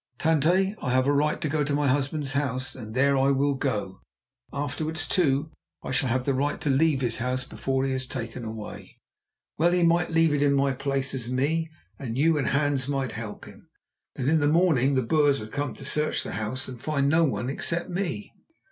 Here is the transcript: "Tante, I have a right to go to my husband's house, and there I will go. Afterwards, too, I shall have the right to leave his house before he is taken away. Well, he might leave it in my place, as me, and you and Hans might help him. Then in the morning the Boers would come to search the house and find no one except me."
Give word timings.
"Tante, 0.17 0.73
I 0.81 0.89
have 0.89 1.05
a 1.05 1.11
right 1.13 1.39
to 1.41 1.47
go 1.47 1.63
to 1.63 1.75
my 1.75 1.85
husband's 1.87 2.31
house, 2.33 2.73
and 2.73 2.95
there 2.95 3.15
I 3.15 3.29
will 3.29 3.53
go. 3.53 4.01
Afterwards, 4.51 5.07
too, 5.07 5.51
I 5.83 5.91
shall 5.91 6.09
have 6.09 6.25
the 6.25 6.33
right 6.33 6.59
to 6.61 6.71
leave 6.71 7.01
his 7.01 7.17
house 7.19 7.43
before 7.43 7.85
he 7.85 7.91
is 7.91 8.07
taken 8.07 8.43
away. 8.43 8.97
Well, 9.59 9.71
he 9.73 9.83
might 9.83 10.09
leave 10.09 10.33
it 10.33 10.41
in 10.41 10.55
my 10.55 10.71
place, 10.73 11.13
as 11.13 11.29
me, 11.29 11.69
and 11.99 12.17
you 12.17 12.35
and 12.39 12.47
Hans 12.47 12.87
might 12.87 13.11
help 13.11 13.45
him. 13.45 13.69
Then 14.15 14.27
in 14.27 14.39
the 14.39 14.47
morning 14.47 14.95
the 14.95 15.03
Boers 15.03 15.39
would 15.39 15.51
come 15.51 15.75
to 15.75 15.85
search 15.85 16.23
the 16.23 16.31
house 16.31 16.67
and 16.67 16.81
find 16.81 17.07
no 17.07 17.23
one 17.23 17.47
except 17.47 17.87
me." 17.91 18.33